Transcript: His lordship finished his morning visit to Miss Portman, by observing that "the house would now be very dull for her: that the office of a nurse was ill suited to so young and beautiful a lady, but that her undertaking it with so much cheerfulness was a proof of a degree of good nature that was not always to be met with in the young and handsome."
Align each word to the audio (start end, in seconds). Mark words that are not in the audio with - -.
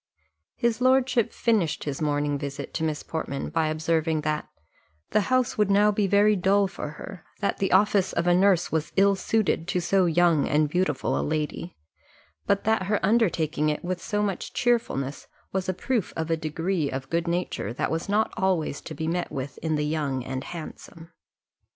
His 0.55 0.81
lordship 0.81 1.31
finished 1.31 1.83
his 1.83 2.01
morning 2.01 2.39
visit 2.39 2.73
to 2.73 2.83
Miss 2.83 3.03
Portman, 3.03 3.51
by 3.51 3.67
observing 3.67 4.21
that 4.21 4.49
"the 5.11 5.21
house 5.29 5.59
would 5.59 5.69
now 5.69 5.91
be 5.91 6.07
very 6.07 6.35
dull 6.35 6.67
for 6.67 6.89
her: 6.93 7.23
that 7.39 7.59
the 7.59 7.71
office 7.71 8.11
of 8.11 8.25
a 8.25 8.33
nurse 8.33 8.71
was 8.71 8.91
ill 8.95 9.15
suited 9.15 9.67
to 9.67 9.79
so 9.79 10.07
young 10.07 10.49
and 10.49 10.67
beautiful 10.69 11.15
a 11.15 11.21
lady, 11.21 11.77
but 12.47 12.63
that 12.63 12.87
her 12.87 12.99
undertaking 13.05 13.69
it 13.69 13.85
with 13.85 14.01
so 14.01 14.23
much 14.23 14.53
cheerfulness 14.53 15.27
was 15.51 15.69
a 15.69 15.71
proof 15.71 16.13
of 16.17 16.31
a 16.31 16.35
degree 16.35 16.89
of 16.89 17.11
good 17.11 17.27
nature 17.27 17.71
that 17.71 17.91
was 17.91 18.09
not 18.09 18.33
always 18.35 18.81
to 18.81 18.95
be 18.95 19.05
met 19.07 19.31
with 19.31 19.59
in 19.59 19.75
the 19.75 19.85
young 19.85 20.23
and 20.23 20.45
handsome." 20.45 21.11